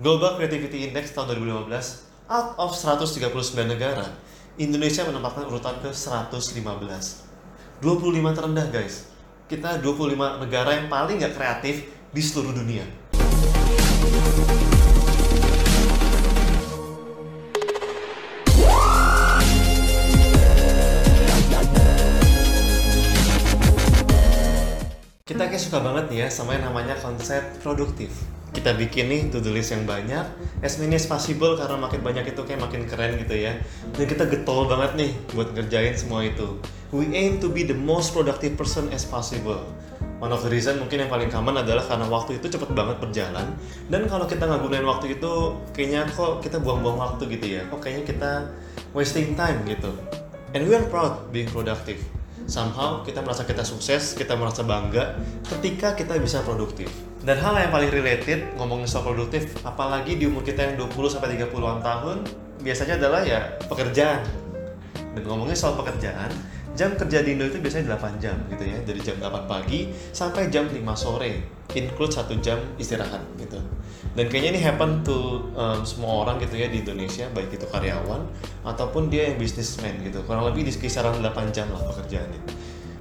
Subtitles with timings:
[0.00, 1.76] Global Creativity Index tahun 2015,
[2.32, 3.20] out of 139
[3.68, 4.08] negara,
[4.56, 6.56] Indonesia menempatkan urutan ke 115.
[6.56, 9.12] 25 terendah guys.
[9.44, 12.88] Kita 25 negara yang paling nggak kreatif di seluruh dunia.
[25.28, 28.39] Kita kayak suka banget nih ya sama yang namanya konsep produktif.
[28.50, 30.26] Kita bikin nih to-do list yang banyak,
[30.60, 33.54] as many as possible karena makin banyak itu kayak makin keren gitu ya.
[33.94, 36.58] Dan kita getol banget nih buat ngerjain semua itu.
[36.90, 39.62] We aim to be the most productive person as possible.
[40.20, 43.56] One of the reason mungkin yang paling common adalah karena waktu itu cepet banget berjalan
[43.88, 47.80] dan kalau kita nggak gunain waktu itu kayaknya kok kita buang-buang waktu gitu ya kok
[47.80, 48.30] kayaknya kita
[48.92, 49.88] wasting time gitu
[50.52, 51.96] and we are proud being productive
[52.50, 56.90] somehow kita merasa kita sukses, kita merasa bangga ketika kita bisa produktif.
[57.20, 61.36] Dan hal yang paling related ngomongin soal produktif, apalagi di umur kita yang 20 sampai
[61.36, 62.24] 30-an tahun,
[62.64, 64.24] biasanya adalah ya pekerjaan.
[65.12, 66.32] Dan ngomongin soal pekerjaan,
[66.72, 70.48] jam kerja di Indo itu biasanya 8 jam gitu ya, dari jam 8 pagi sampai
[70.48, 71.44] jam 5 sore,
[71.76, 73.60] include satu jam istirahat gitu.
[74.16, 78.24] Dan kayaknya ini happen to um, semua orang gitu ya di Indonesia, baik itu karyawan
[78.64, 80.24] ataupun dia yang bisnismen gitu.
[80.24, 82.59] Kurang lebih di kisaran 8 jam lah pekerjaannya.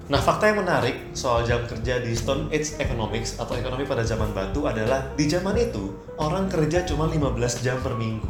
[0.10, 4.34] Nah, fakta yang menarik soal jam kerja di Stone Age Economics atau ekonomi pada zaman
[4.34, 8.26] batu adalah di zaman itu orang kerja cuma 15 jam per minggu.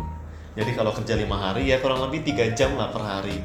[0.60, 3.40] Jadi kalau kerja lima hari ya kurang lebih 3 jam lah per hari.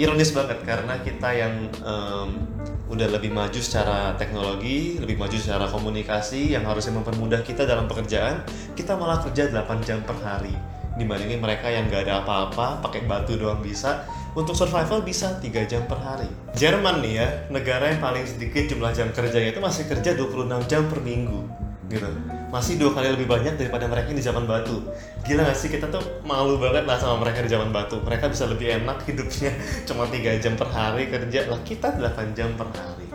[0.00, 2.40] Ironis banget karena kita yang um,
[2.88, 8.48] udah lebih maju secara teknologi, lebih maju secara komunikasi yang harusnya mempermudah kita dalam pekerjaan,
[8.72, 10.56] kita malah kerja 8 jam per hari.
[10.96, 15.84] Dibandingin mereka yang gak ada apa-apa, pakai batu doang bisa, untuk survival bisa 3 jam
[15.84, 16.28] per hari.
[16.56, 20.88] Jerman nih ya, negara yang paling sedikit jumlah jam kerjanya itu masih kerja 26 jam
[20.88, 21.44] per minggu.
[21.92, 22.08] Gitu.
[22.48, 24.80] Masih dua kali lebih banyak daripada mereka di zaman batu.
[25.28, 28.00] Gila gak sih kita tuh malu banget lah sama mereka di zaman batu.
[28.00, 29.52] Mereka bisa lebih enak hidupnya
[29.88, 33.12] cuma 3 jam per hari kerja lah kita 8 jam per hari.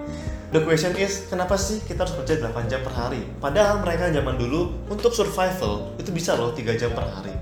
[0.47, 3.19] The question is, kenapa sih kita harus kerja 8 jam per hari?
[3.41, 7.33] Padahal mereka zaman dulu untuk survival itu bisa loh 3 jam per hari.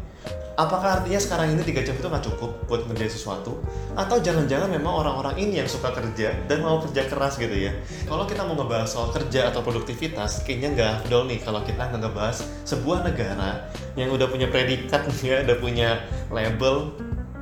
[0.55, 3.59] Apakah artinya sekarang ini 3 jam itu nggak cukup buat ngerjain sesuatu?
[3.91, 7.75] Atau jangan-jangan memang orang-orang ini yang suka kerja dan mau kerja keras gitu ya?
[8.07, 12.07] Kalau kita mau ngebahas soal kerja atau produktivitas, kayaknya nggak afdol nih kalau kita nggak
[12.07, 13.67] ngebahas sebuah negara
[13.99, 15.99] yang udah punya predikat ya, udah punya
[16.31, 16.95] label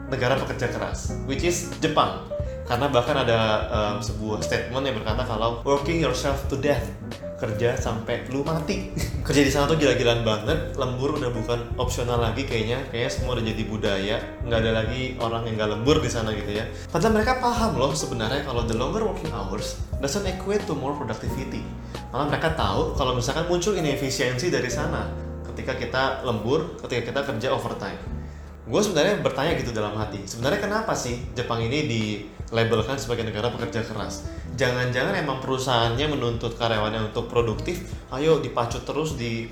[0.09, 2.17] negara pekerja keras, which is Jepang.
[2.65, 6.89] Karena bahkan ada um, sebuah statement yang berkata kalau working yourself to death
[7.43, 8.95] kerja sampai lu mati.
[9.27, 12.79] Kerja di sana tuh gila-gilaan banget lembur udah bukan opsional lagi kayaknya.
[12.91, 14.17] Kayaknya semua udah jadi budaya
[14.47, 16.67] nggak ada lagi orang yang nggak lembur di sana gitu ya.
[16.91, 21.63] Padahal mereka paham loh sebenarnya kalau the longer working hours doesn't equate to more productivity.
[22.11, 25.07] Malah mereka tahu kalau misalkan muncul inefisiensi dari sana.
[25.53, 28.12] Ketika kita lembur ketika kita kerja overtime
[28.63, 33.83] gue sebenarnya bertanya gitu dalam hati sebenarnya kenapa sih Jepang ini dilabelkan sebagai negara pekerja
[33.83, 34.23] keras?
[34.55, 37.83] Jangan-jangan emang perusahaannya menuntut karyawannya untuk produktif?
[38.13, 39.49] Ayo dipacu terus di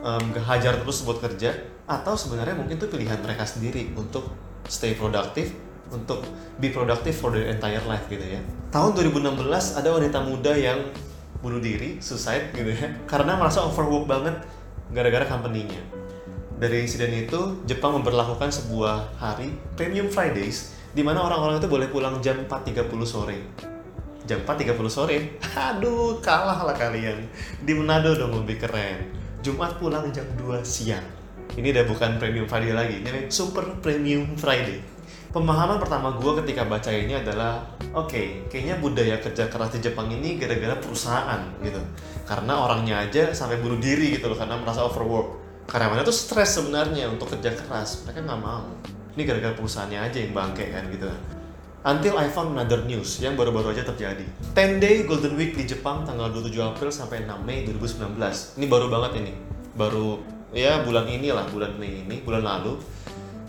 [0.00, 1.52] um, hajar terus buat kerja?
[1.84, 4.30] Atau sebenarnya mungkin itu pilihan mereka sendiri untuk
[4.70, 5.52] stay produktif
[5.92, 6.24] untuk
[6.56, 8.40] be productive for the entire life gitu ya.
[8.72, 9.44] Tahun 2016
[9.76, 10.80] ada wanita muda yang
[11.44, 14.32] bunuh diri suicide gitu ya karena merasa overwork banget
[14.88, 16.03] gara-gara company-nya
[16.54, 22.22] dari insiden itu, Jepang memperlakukan sebuah hari Premium Fridays di mana orang-orang itu boleh pulang
[22.22, 23.38] jam 4.30 sore.
[24.22, 25.16] Jam 4.30 sore?
[25.74, 27.26] Aduh, kalah lah kalian.
[27.58, 29.10] Di Manado dong lebih keren.
[29.42, 31.02] Jumat pulang jam 2 siang.
[31.58, 34.78] Ini udah bukan Premium Friday lagi, ini Super Premium Friday.
[35.34, 40.06] Pemahaman pertama gue ketika baca ini adalah, oke, okay, kayaknya budaya kerja keras di Jepang
[40.06, 41.82] ini gara-gara perusahaan gitu.
[42.22, 47.08] Karena orangnya aja sampai bunuh diri gitu loh, karena merasa overwork karyawannya tuh stres sebenarnya
[47.08, 48.68] untuk kerja keras mereka nggak mau
[49.14, 51.08] ini gara-gara perusahaannya aja yang bangke kan gitu
[51.84, 54.24] Until I found another news yang baru-baru aja terjadi.
[54.56, 58.56] 10 day Golden Week di Jepang tanggal 27 April sampai 6 Mei 2019.
[58.56, 59.36] Ini baru banget ini.
[59.76, 60.16] Baru
[60.56, 62.80] ya bulan inilah, bulan Mei ini, bulan lalu.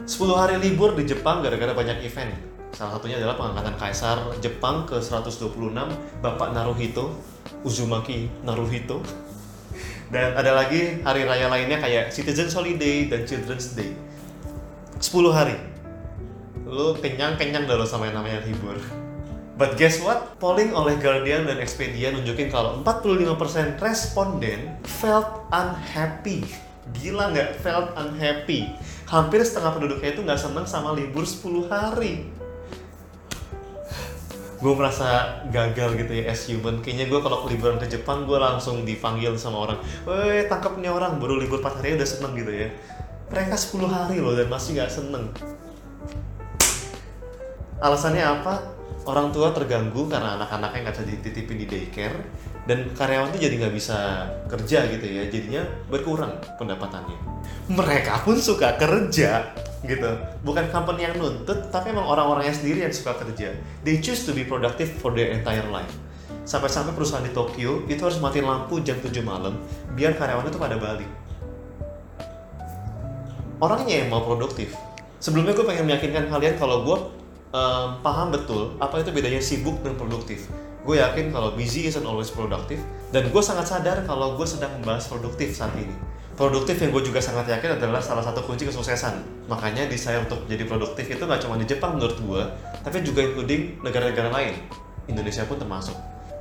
[0.04, 2.36] 10 hari libur di Jepang gara-gara banyak event.
[2.76, 5.56] Salah satunya adalah pengangkatan kaisar Jepang ke 126
[6.20, 7.16] Bapak Naruhito,
[7.64, 9.00] Uzumaki Naruhito
[10.14, 13.94] dan ada lagi hari raya lainnya kayak Citizens Holiday dan Children's Day.
[15.02, 15.58] 10 hari.
[16.66, 18.78] Lu kenyang-kenyang lo sama yang namanya libur.
[19.56, 20.36] But guess what?
[20.36, 26.44] Polling oleh Guardian dan Expedia nunjukin kalau 45% responden felt unhappy.
[27.00, 27.64] Gila nggak?
[27.64, 28.76] Felt unhappy.
[29.08, 32.28] Hampir setengah penduduknya itu nggak seneng sama libur 10 hari.
[34.56, 36.80] Gue merasa gagal gitu ya as human.
[36.80, 41.20] Kayaknya gue kalau liburan ke Jepang gue langsung dipanggil sama orang weh tangkap nih orang.
[41.20, 42.70] Baru libur 4 hari udah seneng gitu ya.
[43.32, 45.32] Mereka 10 hari loh dan masih gak seneng.
[47.82, 48.54] Alasannya apa?
[49.06, 52.18] Orang tua terganggu karena anak-anaknya nggak bisa dititipin di daycare
[52.66, 57.18] dan karyawan tuh jadi nggak bisa kerja gitu ya jadinya berkurang pendapatannya.
[57.70, 59.54] Mereka pun suka kerja
[59.86, 60.10] gitu.
[60.42, 63.54] Bukan company yang nuntut tapi emang orang-orangnya sendiri yang suka kerja.
[63.86, 65.94] They choose to be productive for their entire life.
[66.46, 69.62] Sampai-sampai perusahaan di Tokyo itu harus mati lampu jam 7 malam
[69.94, 71.10] biar karyawannya tuh pada balik.
[73.62, 74.74] Orangnya yang mau produktif.
[75.22, 76.98] Sebelumnya gue pengen meyakinkan kalian kalau gue
[77.56, 80.52] um, paham betul apa itu bedanya sibuk dan produktif.
[80.86, 82.78] Gue yakin kalau busy isn't always productive
[83.10, 85.96] dan gue sangat sadar kalau gue sedang membahas produktif saat ini.
[86.36, 89.48] Produktif yang gue juga sangat yakin adalah salah satu kunci kesuksesan.
[89.48, 92.44] Makanya desire untuk jadi produktif itu nggak cuma di Jepang menurut gue
[92.84, 94.54] tapi juga including negara-negara lain.
[95.08, 95.96] Indonesia pun termasuk.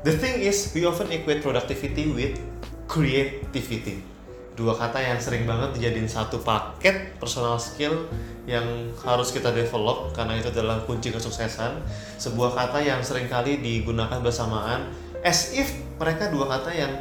[0.04, 2.36] The thing is we often equate productivity with
[2.84, 4.13] creativity
[4.54, 8.06] dua kata yang sering banget dijadiin satu paket personal skill
[8.46, 8.64] yang
[9.02, 11.82] harus kita develop karena itu adalah kunci kesuksesan.
[12.22, 14.94] Sebuah kata yang sering kali digunakan bersamaan.
[15.26, 16.92] As if mereka dua kata yang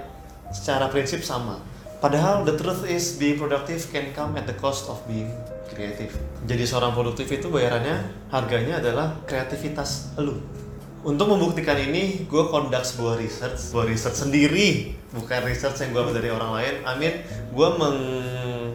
[0.50, 1.62] secara prinsip sama.
[2.02, 5.30] Padahal the truth is being productive can come at the cost of being
[5.72, 6.12] creative.
[6.44, 10.62] Jadi seorang produktif itu bayarannya harganya adalah kreativitas lu
[11.04, 16.16] untuk membuktikan ini, gue conduct sebuah research, sebuah research sendiri, bukan research yang gue ambil
[16.16, 16.74] dari orang lain.
[16.88, 18.00] Amin, gue meng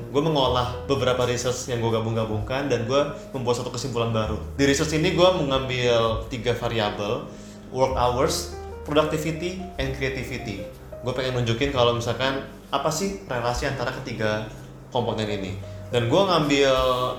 [0.08, 3.00] gue mengolah beberapa research yang gue gabung-gabungkan dan gue
[3.36, 4.40] membuat satu kesimpulan baru.
[4.56, 7.28] Di research ini gue mengambil tiga variabel,
[7.72, 8.56] work hours,
[8.88, 10.64] productivity, and creativity.
[11.04, 14.48] Gue pengen nunjukin kalau misalkan apa sih relasi antara ketiga
[14.92, 16.72] komponen ini dan gue ngambil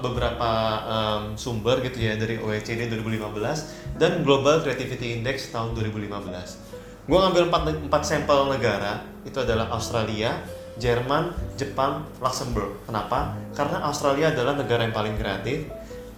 [0.05, 0.51] beberapa
[0.85, 7.43] um, sumber gitu ya dari OECD 2015 dan Global Creativity Index tahun 2015 gue ngambil
[7.49, 10.37] empat, empat sampel negara itu adalah Australia,
[10.77, 13.33] Jerman, Jepang, Luxembourg kenapa?
[13.57, 15.65] karena Australia adalah negara yang paling kreatif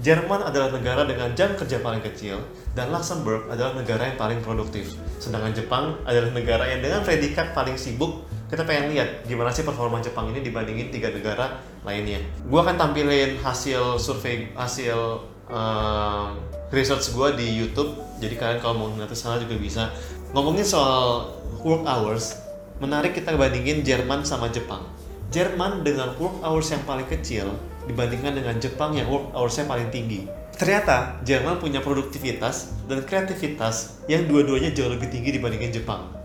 [0.01, 2.41] Jerman adalah negara dengan jam kerja paling kecil
[2.73, 4.97] dan Luxembourg adalah negara yang paling produktif.
[5.21, 10.03] Sedangkan Jepang adalah negara yang dengan predikat paling sibuk kita pengen lihat gimana sih performa
[10.03, 12.19] Jepang ini dibandingin tiga negara lainnya.
[12.43, 16.35] Gue akan tampilin hasil survei hasil uh,
[16.67, 17.95] research gue di YouTube.
[18.19, 19.87] Jadi kalian kalau mau ngeliat sana juga bisa.
[20.35, 21.31] Ngomongin soal
[21.63, 22.35] work hours,
[22.83, 24.83] menarik kita bandingin Jerman sama Jepang.
[25.31, 27.55] Jerman dengan work hours yang paling kecil
[27.87, 30.27] dibandingkan dengan Jepang yang work hoursnya paling tinggi.
[30.59, 36.20] Ternyata Jerman punya produktivitas dan kreativitas yang dua-duanya jauh lebih tinggi dibandingin Jepang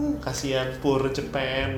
[0.00, 1.76] hmm, kasihan pur Jepang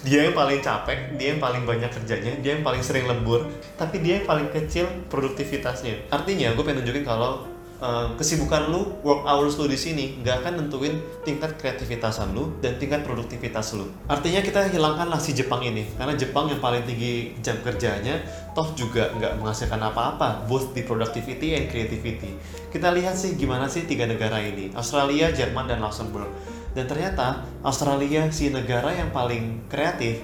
[0.00, 3.44] dia yang paling capek, dia yang paling banyak kerjanya, dia yang paling sering lembur,
[3.76, 6.08] tapi dia yang paling kecil produktivitasnya.
[6.08, 7.44] Artinya, gue pengen nunjukin kalau
[7.84, 12.80] uh, kesibukan lu, work hours lu di sini nggak akan nentuin tingkat kreativitasan lu dan
[12.80, 13.92] tingkat produktivitas lu.
[14.08, 18.24] Artinya kita hilangkanlah si Jepang ini, karena Jepang yang paling tinggi jam kerjanya,
[18.56, 22.40] toh juga nggak menghasilkan apa-apa, both di productivity and creativity.
[22.72, 28.30] Kita lihat sih gimana sih tiga negara ini, Australia, Jerman, dan Luxembourg dan ternyata Australia
[28.30, 30.22] si negara yang paling kreatif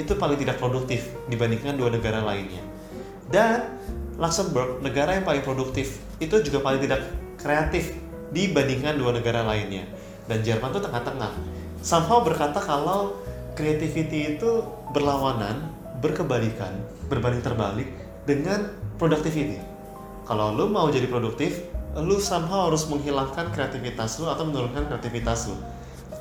[0.00, 2.64] itu paling tidak produktif dibandingkan dua negara lainnya.
[3.28, 3.76] Dan
[4.16, 7.04] Luxembourg negara yang paling produktif itu juga paling tidak
[7.36, 7.96] kreatif
[8.32, 9.84] dibandingkan dua negara lainnya.
[10.24, 11.32] Dan Jerman itu tengah-tengah.
[11.84, 13.20] Somehow berkata kalau
[13.52, 14.64] creativity itu
[14.96, 15.68] berlawanan
[16.00, 16.72] berkebalikan
[17.12, 17.88] berbanding terbalik
[18.24, 19.60] dengan productivity.
[20.24, 21.68] Kalau lu mau jadi produktif
[22.00, 25.60] lu somehow harus menghilangkan kreativitas lu atau menurunkan kreativitas lu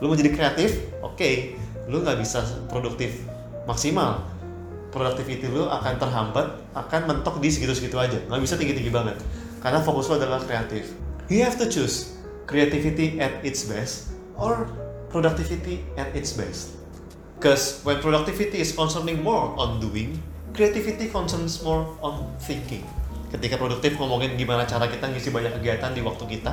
[0.01, 0.91] lu mau jadi kreatif?
[1.05, 1.15] Oke.
[1.15, 1.35] Okay.
[1.89, 2.41] lu nggak bisa
[2.71, 3.21] produktif
[3.69, 4.23] maksimal.
[4.91, 8.17] Productivity lu akan terhambat akan mentok di segitu-segitu aja.
[8.27, 9.17] Nggak bisa tinggi-tinggi banget.
[9.61, 10.91] Karena fokus lu adalah kreatif.
[11.29, 12.15] You have to choose
[12.49, 14.67] creativity at its best or
[15.13, 16.75] productivity at its best.
[17.37, 20.17] Because when productivity is concerning more on doing
[20.51, 22.83] creativity concerns more on thinking.
[23.31, 26.51] Ketika produktif ngomongin gimana cara kita ngisi banyak kegiatan di waktu kita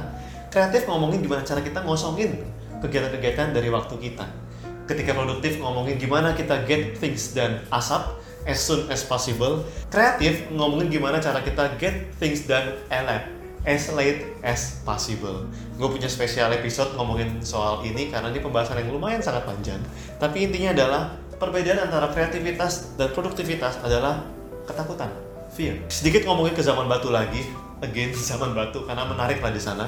[0.49, 2.41] kreatif ngomongin gimana cara kita ngosongin
[2.83, 4.27] kegiatan-kegiatan dari waktu kita.
[4.89, 8.09] Ketika produktif ngomongin gimana kita get things done asap
[8.49, 9.61] as soon as possible.
[9.93, 13.29] Kreatif ngomongin gimana cara kita get things done elap
[13.69, 15.45] as late as possible.
[15.77, 19.79] Gue punya spesial episode ngomongin soal ini karena ini pembahasan yang lumayan sangat panjang.
[20.17, 21.03] Tapi intinya adalah
[21.37, 24.25] perbedaan antara kreativitas dan produktivitas adalah
[24.65, 25.13] ketakutan,
[25.53, 25.77] fear.
[25.93, 27.45] Sedikit ngomongin ke zaman batu lagi,
[27.85, 29.87] again zaman batu karena menarik lah di sana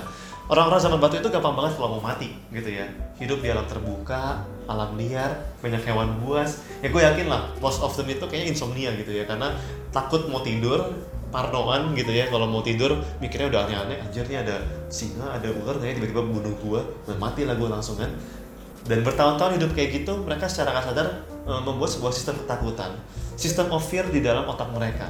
[0.50, 2.90] orang-orang zaman batu itu gampang banget kalau mau mati gitu ya.
[3.22, 5.30] Hidup di alam terbuka alam liar
[5.62, 6.66] banyak hewan buas.
[6.82, 9.54] Ya gue yakin lah most of them itu kayaknya insomnia gitu ya karena
[9.94, 10.90] takut mau tidur
[11.30, 12.26] parnoan gitu ya.
[12.26, 14.02] Kalau mau tidur mikirnya udah aneh-aneh.
[14.02, 14.58] Anjir nih ada
[14.90, 16.82] singa ada ular nih tiba-tiba bunuh gua.
[17.06, 18.10] Dan mati lah gua langsung kan.
[18.90, 21.06] Dan bertahun-tahun hidup kayak gitu mereka secara nggak sadar
[21.46, 22.90] e, membuat sebuah sistem ketakutan.
[23.38, 25.06] Sistem of fear di dalam otak mereka.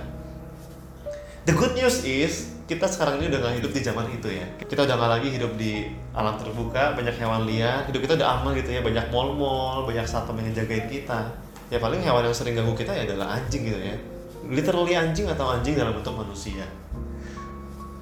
[1.49, 4.47] The good news is kita sekarang ini udah gak hidup di zaman itu ya.
[4.62, 7.83] Kita udah gak lagi hidup di alam terbuka banyak hewan liar.
[7.91, 11.35] Hidup kita udah aman gitu ya banyak mall-mall banyak satpam yang jagain kita.
[11.67, 13.99] Ya paling hewan yang sering ganggu kita ya adalah anjing gitu ya.
[14.47, 16.62] Literally anjing atau anjing dalam bentuk manusia.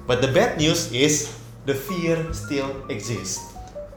[0.05, 1.33] But the bad news is
[1.65, 3.48] the fear still exists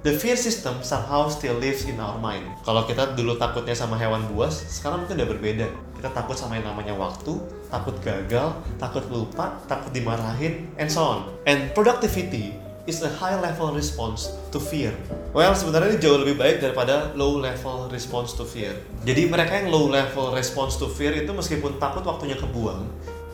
[0.02, 2.42] the fear system somehow still lives in our mind.
[2.66, 5.66] Kalau kita dulu takutnya sama hewan buas, sekarang mungkin udah berbeda.
[5.94, 7.38] Kita takut sama yang namanya waktu,
[7.70, 11.18] takut gagal, takut lupa, takut dimarahin, and so on.
[11.46, 12.58] And productivity
[12.90, 14.90] is a high level response to fear.
[15.30, 18.74] Well, sebenarnya ini jauh lebih baik daripada low level response to fear.
[19.06, 22.90] Jadi mereka yang low level response to fear itu meskipun takut waktunya kebuang,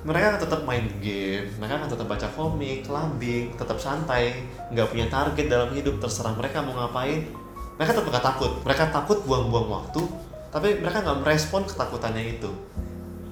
[0.08, 4.40] mereka akan tetap main game, mereka akan tetap baca komik, lambing, tetap santai,
[4.72, 7.28] nggak punya target dalam hidup, terserah mereka mau ngapain.
[7.76, 10.02] Mereka tetap gak takut, mereka takut buang-buang waktu,
[10.50, 12.50] tapi mereka nggak merespon ketakutannya itu.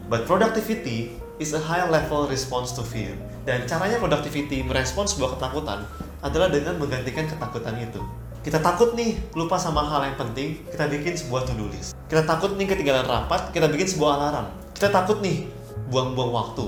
[0.07, 3.17] But productivity is a high level response to fear.
[3.43, 5.83] Dan caranya productivity merespon sebuah ketakutan
[6.23, 8.05] adalah dengan menggantikan ketakutan itu.
[8.45, 11.99] Kita takut nih lupa sama hal yang penting, kita bikin sebuah to-do list.
[12.07, 14.47] Kita takut nih ketinggalan rapat, kita bikin sebuah alarm.
[14.71, 15.51] Kita takut nih
[15.91, 16.67] buang-buang waktu.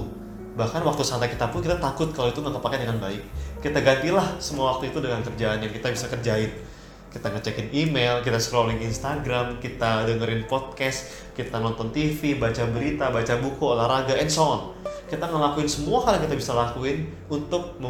[0.59, 3.23] Bahkan waktu santai kita pun kita takut kalau itu nggak kepake dengan baik.
[3.63, 6.51] Kita gantilah semua waktu itu dengan kerjaan yang kita bisa kerjain.
[7.09, 13.35] Kita ngecekin email, kita scrolling Instagram, kita dengerin podcast, kita nonton TV, baca berita, baca
[13.39, 14.61] buku, olahraga, and so on.
[15.09, 17.81] Kita ngelakuin semua hal yang kita bisa lakuin untuk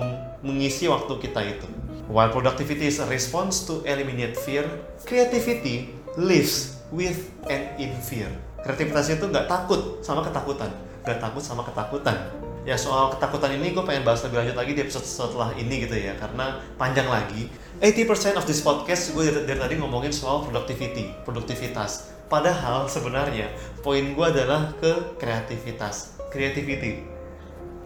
[0.45, 1.67] mengisi waktu kita itu.
[2.07, 4.69] While productivity is a response to eliminate fear,
[5.03, 8.31] creativity lives with and in fear.
[8.63, 12.29] Kreativitas itu nggak takut sama ketakutan gak takut sama ketakutan.
[12.69, 15.97] Ya soal ketakutan ini gue pengen bahas lebih lanjut lagi di episode setelah ini gitu
[15.97, 17.49] ya karena panjang lagi.
[17.81, 22.13] 80% of this podcast gue dari, dari tadi ngomongin soal productivity produktivitas.
[22.29, 23.49] Padahal sebenarnya
[23.81, 27.09] poin gue adalah ke kreativitas creativity.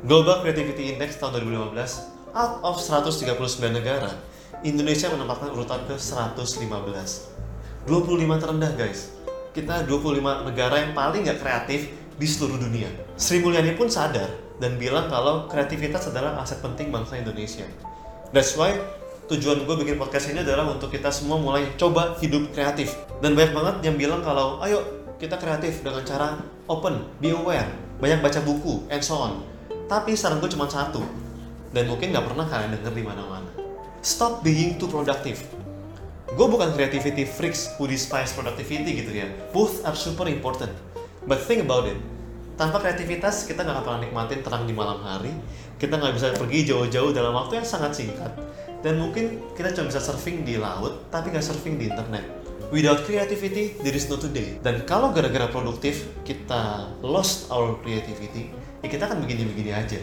[0.03, 3.39] Global Creativity Index tahun 2015 out of 139
[3.71, 4.11] negara
[4.67, 6.59] Indonesia menempatkan urutan ke 115
[7.87, 9.15] 25 terendah guys.
[9.55, 12.87] Kita 25 negara yang paling gak kreatif di seluruh dunia.
[13.19, 14.31] Sri Mulyani pun sadar
[14.63, 17.67] dan bilang kalau kreativitas adalah aset penting bangsa Indonesia.
[18.31, 18.79] That's why
[19.27, 22.95] tujuan gue bikin podcast ini adalah untuk kita semua mulai coba hidup kreatif.
[23.19, 24.87] Dan banyak banget yang bilang kalau ayo
[25.19, 26.39] kita kreatif dengan cara
[26.71, 27.67] open, be aware,
[27.99, 29.43] banyak baca buku, and so on.
[29.91, 31.03] Tapi saran gue cuma satu,
[31.75, 33.51] dan mungkin nggak pernah kalian denger di mana-mana.
[33.99, 35.43] Stop being too productive.
[36.39, 39.27] Gue bukan creativity freaks who despise productivity gitu ya.
[39.51, 40.71] Both are super important
[41.23, 41.99] But think about it,
[42.59, 45.31] tanpa kreativitas kita nggak akan nikmatin terang di malam hari,
[45.79, 48.35] kita nggak bisa pergi jauh-jauh dalam waktu yang sangat singkat,
[48.83, 52.27] dan mungkin kita cuma bisa surfing di laut, tapi nggak surfing di internet.
[52.75, 54.59] Without creativity, there is no today.
[54.65, 58.51] Dan kalau gara-gara produktif kita lost our creativity,
[58.83, 60.01] ya kita akan begini-begini aja.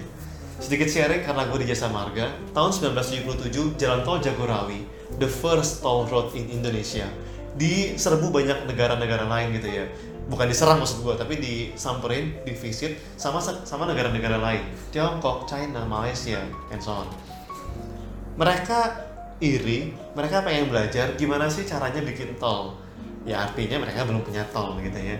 [0.59, 4.87] Sedikit sharing karena gue di Jasa Marga, tahun 1977 Jalan Tol Jagorawi,
[5.19, 7.07] the first toll road in Indonesia,
[7.57, 9.85] diserbu banyak negara-negara lain gitu ya
[10.29, 14.63] bukan diserang maksud gue tapi disamperin divisit sama sama negara-negara lain.
[14.93, 17.09] Tiongkok China Malaysia and so on.
[18.37, 19.09] Mereka
[19.41, 22.77] iri mereka pengen belajar gimana sih caranya bikin tol.
[23.25, 25.17] Ya artinya mereka belum punya tol gitu ya.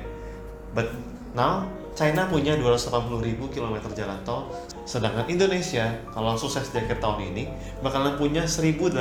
[0.77, 0.93] But
[1.33, 1.65] now
[1.97, 4.53] China punya 280 ribu kilometer jalan tol.
[4.85, 7.49] Sedangkan Indonesia kalau sukses di akhir tahun ini
[7.81, 8.93] bakalan punya 1800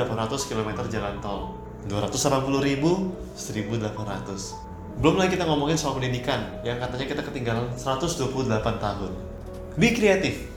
[0.49, 1.53] kilometer jalan tol.
[1.87, 4.68] 280 ribu 1800
[4.99, 8.51] belum lagi kita ngomongin soal pendidikan yang katanya kita ketinggalan 128
[8.83, 9.11] tahun.
[9.79, 10.51] Be kreatif.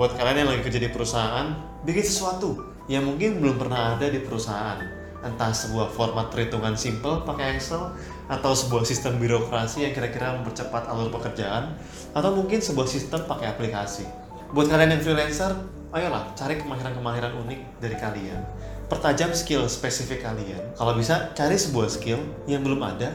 [0.00, 1.52] Buat kalian yang lagi kerja di perusahaan,
[1.84, 4.80] bikin sesuatu yang mungkin belum pernah ada di perusahaan.
[5.20, 7.92] Entah sebuah format perhitungan simple pakai Excel
[8.32, 11.76] atau sebuah sistem birokrasi yang kira-kira mempercepat alur pekerjaan
[12.16, 14.08] atau mungkin sebuah sistem pakai aplikasi.
[14.56, 15.52] Buat kalian yang freelancer,
[15.92, 18.40] ayolah cari kemahiran-kemahiran unik dari kalian
[18.88, 20.60] pertajam skill spesifik kalian.
[20.74, 23.12] Kalau bisa cari sebuah skill yang belum ada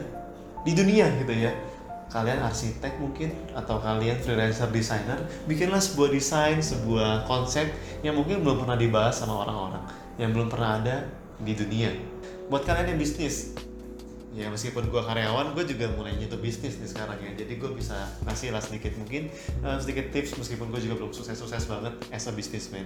[0.62, 1.52] di dunia gitu ya.
[2.14, 5.18] Kalian arsitek mungkin atau kalian freelancer designer,
[5.50, 7.66] bikinlah sebuah desain, sebuah konsep
[8.06, 9.82] yang mungkin belum pernah dibahas sama orang-orang,
[10.14, 11.10] yang belum pernah ada
[11.42, 11.90] di dunia.
[12.46, 13.58] Buat kalian yang bisnis,
[14.34, 17.30] ya meskipun gue karyawan gue juga mulai nyentuh bisnis nih sekarang ya.
[17.38, 17.94] Jadi gue bisa
[18.26, 19.30] ngasih lah sedikit mungkin
[19.62, 22.82] uh, sedikit tips meskipun gue juga belum sukses-sukses banget as a businessman.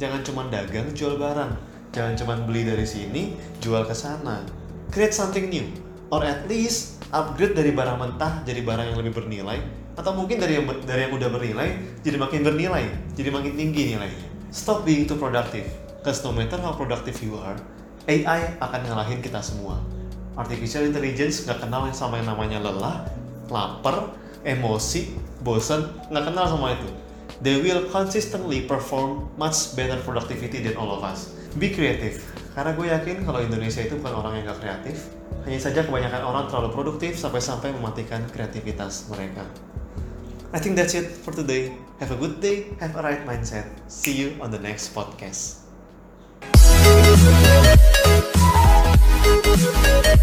[0.00, 1.52] Jangan cuma dagang jual barang.
[1.92, 4.44] Jangan cuma beli dari sini, jual ke sana.
[4.88, 5.68] Create something new,
[6.08, 9.60] or at least upgrade dari barang mentah jadi barang yang lebih bernilai.
[9.92, 14.28] Atau mungkin dari yang dari yang udah bernilai jadi makin bernilai jadi makin tinggi nilainya.
[14.48, 15.68] Stop being too productive.
[16.00, 17.58] Cause no matter how productive you are
[18.08, 19.76] AI akan ngalahin kita semua
[20.38, 23.04] artificial intelligence nggak kenal sama yang namanya lelah
[23.50, 24.14] lapar
[24.46, 26.88] emosi bosan nggak kenal sama itu
[27.42, 32.22] they will consistently perform much better productivity than all of us be creative
[32.54, 35.10] karena gue yakin kalau Indonesia itu bukan orang yang gak kreatif
[35.46, 39.46] hanya saja kebanyakan orang terlalu produktif sampai-sampai mematikan kreativitas mereka
[40.48, 41.76] I think that's it for today.
[42.00, 43.68] Have a good day, have a right mindset.
[43.84, 45.60] See you on the next podcast.
[49.28, 50.18] Música